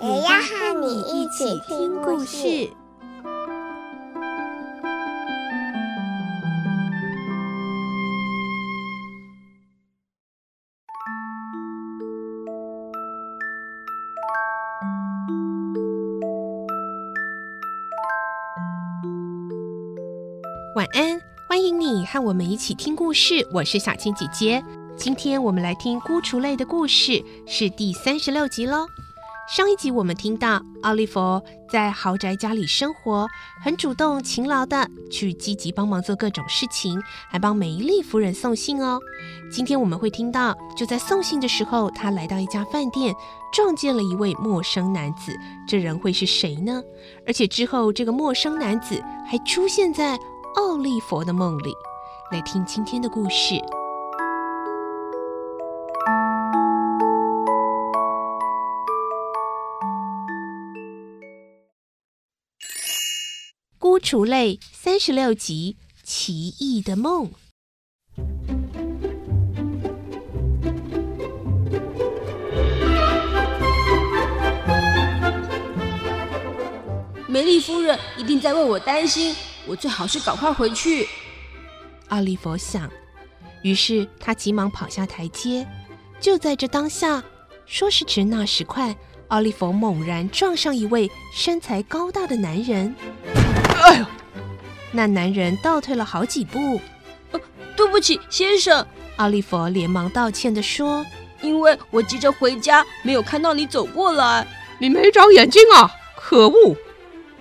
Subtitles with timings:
[0.00, 2.70] 也要和你一起听故事。
[20.76, 23.44] 晚安，欢迎你和我们一起听故事。
[23.52, 24.62] 我是小青姐姐，
[24.96, 28.86] 今天我们来听孤雏泪的故事，是第三十六集喽。
[29.48, 33.26] 上一集我们听到奥利弗在豪宅家里生活，
[33.64, 39.00] 很主动、勤劳的去积极帮忙做各种事情，还帮梅丽夫人送信哦。
[39.50, 43.14] 今天我们会听到，就在送信的时候，他来到一家饭店，
[43.50, 45.34] 撞见了一位陌生男子。
[45.66, 46.82] 这人会是谁呢？
[47.26, 50.18] 而且之后这个陌生男子还出现在。
[50.56, 51.72] 奥利弗的梦里，
[52.32, 53.54] 来听今天的故事。
[64.08, 67.30] 孤雏泪三十六集：奇异的梦。
[77.26, 79.36] 梅丽夫人一定在为我担心。
[79.66, 81.06] 我最好是赶快回去，
[82.08, 82.90] 奥利弗想。
[83.62, 85.68] 于是他急忙跑下台阶。
[86.18, 87.22] 就在这当下，
[87.66, 88.96] 说时迟那时快，
[89.28, 92.94] 奥利弗猛然撞上一位身材高大的男人。
[93.82, 94.06] 哎呦！
[94.90, 96.80] 那男人倒退了好几步。
[97.32, 97.40] 呃，
[97.76, 98.86] 对不起，先生。
[99.16, 101.04] 奥利弗连忙道歉地说
[101.42, 104.46] ：“因为我急着回家，没有看到你走过来。
[104.78, 105.90] 你没长眼睛啊！
[106.16, 106.74] 可恶！”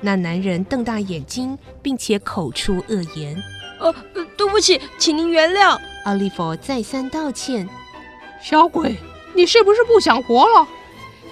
[0.00, 3.36] 那男人瞪大眼睛，并且口出恶言。
[3.78, 3.94] 呃，
[4.36, 5.78] 对不起，请您原谅。
[6.06, 7.68] 奥利弗再三道歉。
[8.42, 8.96] 小鬼，
[9.34, 10.66] 你是不是不想活了？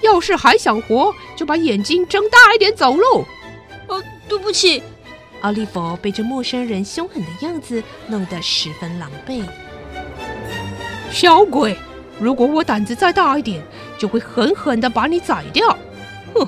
[0.03, 3.25] 要是还想活，就把眼睛睁大一点走路。
[3.87, 4.83] 呃，对不起。
[5.41, 9.43] 奥利弗被这陌生人凶狠的样子弄得十分狼狈。
[11.11, 11.75] 小鬼，
[12.19, 13.61] 如果我胆子再大一点，
[13.97, 15.77] 就会狠狠的把你宰掉。
[16.33, 16.47] 哼！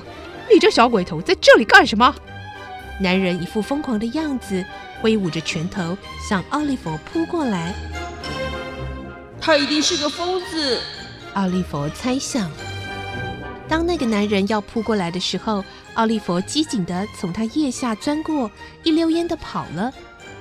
[0.50, 2.14] 你这小鬼头在这里干什么？
[3.00, 4.64] 男人一副疯狂的样子，
[5.02, 5.96] 挥舞着拳头
[6.26, 7.74] 向奥利弗扑过来。
[9.40, 10.80] 他一定是个疯子，
[11.34, 12.50] 奥利弗猜想。
[13.68, 18.50] 当那个男人要扑过来的时候，奥利弗机警地从他腋下钻过，
[18.84, 19.92] 一溜烟地跑了。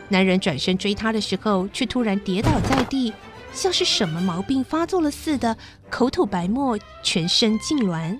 [0.07, 3.11] 男人转身追他的时候，却突然跌倒在地，
[3.51, 5.57] 像是什么毛病发作了似的，
[5.89, 8.15] 口吐白沫，全身痉挛。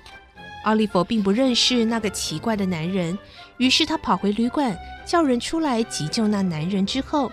[0.63, 3.15] 奥利弗并不认识那个奇怪的男人，
[3.57, 6.83] 于是他跑回旅馆，叫人出来急救那男人。
[6.83, 7.31] 之后，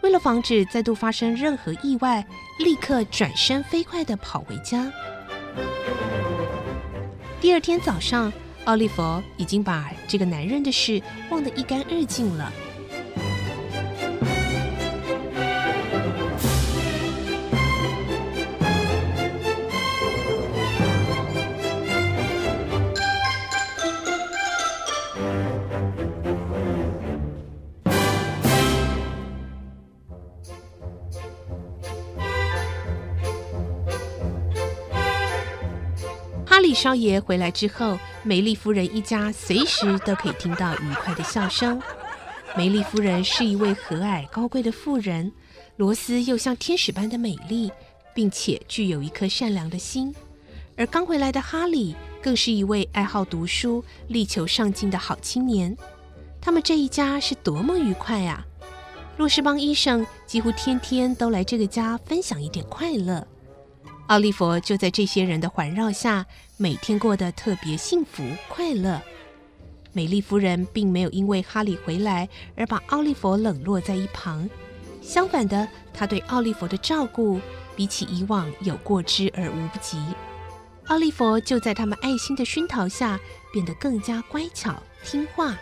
[0.00, 2.24] 为了防止再度发生任何意外，
[2.58, 4.90] 立刻转身飞快地跑回家。
[7.40, 8.30] 第二天早上，
[8.66, 9.02] 奥利弗
[9.38, 12.52] 已经把这个男人的事忘得一干二净了。
[36.60, 41.80] 哈里少爷回来之后，梅丽夫人一家随时都可以听到愉快的笑声。
[42.54, 45.32] 梅丽夫人是一位和蔼高贵的妇人，
[45.76, 47.72] 罗斯又像天使般的美丽，
[48.14, 50.14] 并且具有一颗善良的心。
[50.76, 55.74] 而刚回来的哈里更是一位爱好读书、力求上进的好青年。
[56.42, 58.44] 他们这一家是多么愉快啊！
[59.16, 63.26] 洛士邦医生几乎天天都来这个家分享一点快乐。
[64.10, 66.26] 奥利弗就在这些人的环绕下，
[66.56, 69.00] 每天过得特别幸福快乐。
[69.92, 74.50] 美丽夫人并没有因为哈里回来而把奥利弗冷落在一旁，
[75.00, 77.40] 相反的，她对奥利弗的照顾
[77.76, 80.02] 比起以往有过之而无不及。
[80.86, 83.16] 奥利弗就在他们爱心的熏陶下，
[83.52, 85.56] 变得更加乖巧听话。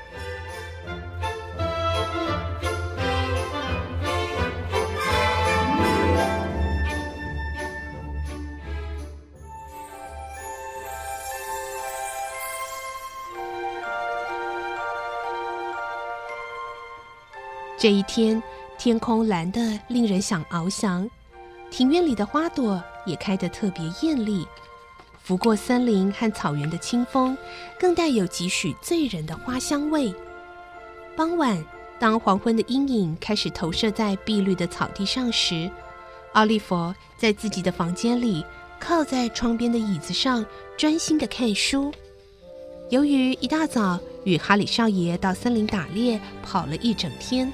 [17.81, 18.43] 这一天，
[18.77, 21.09] 天空蓝得令人想翱翔，
[21.71, 24.45] 庭院里的花朵也开得特别艳丽。
[25.23, 27.39] 拂过森林和草原的清风，
[27.79, 30.13] 更带有几许醉人的花香味。
[31.17, 31.65] 傍晚，
[32.01, 35.71] 当黄昏的阴影开始投射在碧绿的草地上时，
[36.33, 38.45] 奥利弗在自己的房间里，
[38.81, 40.45] 靠在窗边的椅子上，
[40.77, 41.93] 专心地看书。
[42.91, 47.53] 由于一大早与哈里少爷到森林打猎，跑了一整天，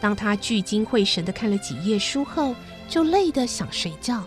[0.00, 2.54] 当他聚精会神地看了几页书后，
[2.88, 4.22] 就累得想睡觉。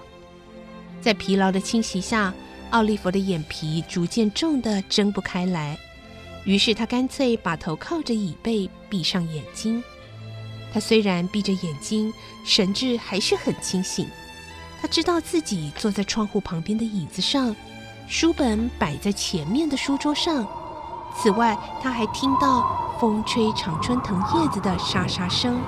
[1.02, 2.34] 在疲劳的侵袭下，
[2.72, 5.78] 奥利弗的眼皮逐渐重得睁不开来，
[6.44, 9.84] 于是他干脆把头靠着椅背，闭上眼睛。
[10.74, 12.14] 他虽然闭着眼睛，
[12.46, 14.08] 神智还是很清醒。
[14.82, 17.56] 他知道自己坐在窗户旁边的椅子上，
[18.08, 20.48] 书本摆在前面的书桌上。
[21.16, 25.60] 此外，他还听到风吹常春藤叶子的沙沙声，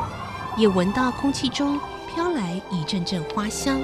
[0.57, 3.79] 也闻到空气中飘来一阵阵花香。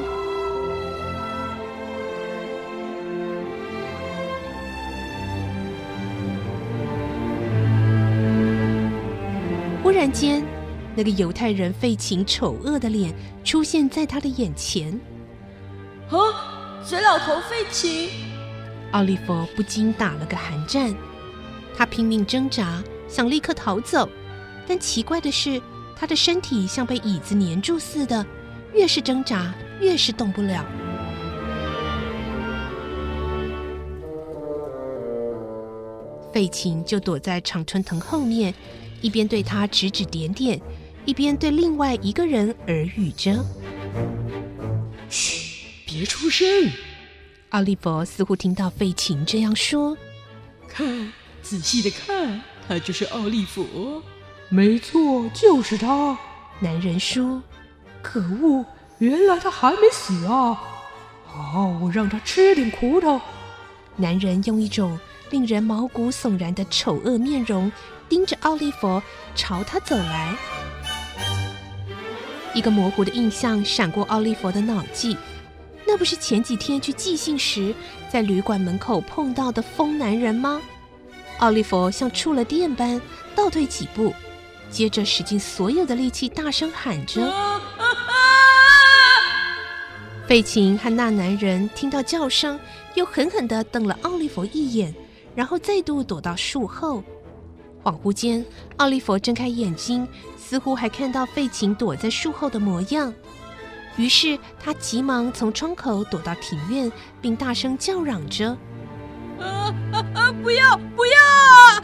[9.83, 10.43] 忽然间，
[10.95, 13.13] 那个犹太人费琴丑恶的脸
[13.43, 14.91] 出现在他的眼前。
[16.09, 16.17] 啊，
[16.83, 18.09] 贼老头费琴！
[18.91, 20.95] 奥利弗不禁打了个寒战。
[21.75, 24.07] 他拼命挣扎，想立刻逃走，
[24.67, 25.61] 但奇怪的是，
[25.95, 28.25] 他的身体像被椅子粘住似的，
[28.73, 30.65] 越是挣扎，越是动不了。
[36.31, 38.53] 费琴就躲在常春藤后面。
[39.01, 40.59] 一边对他指指点点，
[41.05, 43.33] 一边对另外一个人耳语着
[45.09, 46.45] ：“嘘，别出声。”
[47.51, 49.97] 奥利弗似乎听到费琴这样说
[50.67, 54.01] ：“看，仔细的看，他就是奥利弗。
[54.49, 56.17] ”“没错，就是他。”
[56.59, 57.41] 男人说。
[58.01, 58.65] “可恶，
[58.97, 60.61] 原来他还没死啊！
[61.25, 63.19] 好，我让他吃点苦头。”
[63.97, 64.97] 男人用一种
[65.29, 67.71] 令人毛骨悚然的丑恶面容。
[68.07, 68.99] 盯着奥利弗
[69.35, 70.35] 朝他走来，
[72.55, 75.15] 一个模糊的印象闪过奥利弗的脑际，
[75.85, 77.71] 那不是前几天去寄信时
[78.11, 80.59] 在旅馆门口碰到的疯男人吗？
[81.39, 83.01] 奥利弗像触了电般
[83.35, 84.13] 倒退几步，
[84.69, 87.21] 接着使尽所有的力气大声喊着。
[90.27, 92.59] 费琴和那男人听到叫声，
[92.93, 94.93] 又狠狠地瞪了奥利弗一眼，
[95.33, 97.03] 然后再度躲到树后。
[97.83, 98.45] 恍惚间，
[98.77, 100.05] 奥利弗睁开眼睛，
[100.37, 103.13] 似乎还看到费琴躲在树后的模样。
[103.95, 108.55] 于是他急忙从窗口躲到庭院，并大声叫嚷着
[109.39, 110.31] ：“啊啊啊！
[110.43, 111.17] 不要，不要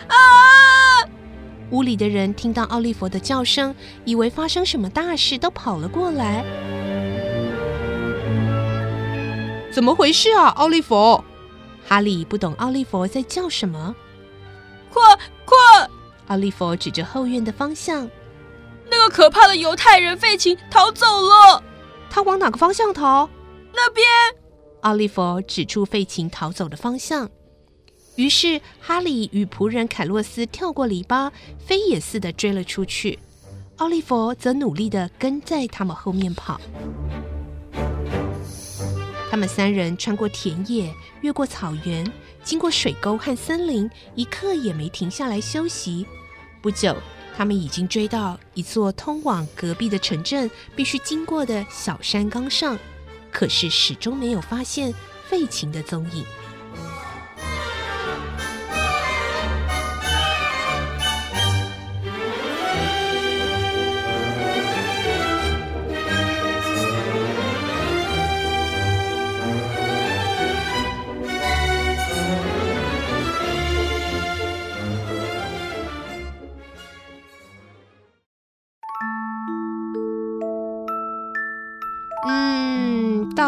[0.08, 1.04] 啊！”
[1.72, 3.76] 屋里的人听到奥利弗的叫声，
[4.06, 6.46] 以为发生什么大事，都跑了过来。
[9.72, 11.24] 怎么回事啊，奥利弗？
[11.88, 13.96] 哈利不懂奥利弗在叫什么。
[14.92, 15.02] 快
[15.44, 15.56] 快！
[16.28, 18.10] 奥利弗指着后院的方向，
[18.90, 21.62] 那个可怕的犹太人费琴逃走了。
[22.10, 23.30] 他往哪个方向逃？
[23.74, 24.08] 那边。
[24.82, 27.30] 奥利弗指出费琴逃走的方向。
[28.16, 31.32] 于是哈里与仆人凯洛斯跳过篱笆，
[31.66, 33.20] 飞也似的追了出去。
[33.78, 36.60] 奥利弗则努力地跟在他们后面跑。
[39.30, 42.10] 他们三人穿过田野，越过草原。
[42.42, 46.06] 经过水沟和森林，一刻也没停下来休息。
[46.62, 46.96] 不久，
[47.36, 52.78] 他们已经追到一座通往隔壁的城镇必须经过的小山岗上，
[53.32, 54.94] 可是始终没有发现
[55.28, 56.24] 费琴的踪影。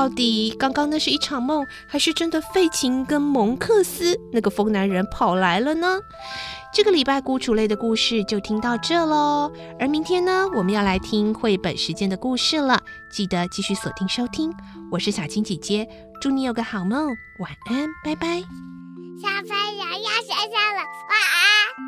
[0.08, 6.00] 到底刚刚那是一场梦，还是真的费琴跟蒙克斯那个疯男人跑来了呢？
[6.74, 9.52] 这个礼拜孤雏类的故事就听到这喽。
[9.78, 12.80] 而明天呢，我们要来听绘本时间的故事了，
[13.12, 14.50] 记得继续锁定收听。
[14.90, 15.86] 我是小青姐姐，
[16.22, 17.10] 祝你有个好梦，
[17.40, 18.40] 晚安，拜拜。
[19.20, 21.87] 小朋友要睡觉了，晚安。